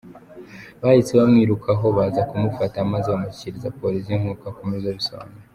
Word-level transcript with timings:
Bahise 0.81 1.11
bamwirukaho 1.19 1.85
baza 1.97 2.21
kumufata 2.29 2.77
maze 2.93 3.07
bamushyikiriza 3.13 3.75
Polisi; 3.79 4.11
nk’uko 4.19 4.43
akomeza 4.51 4.85
abisobanura. 4.89 5.45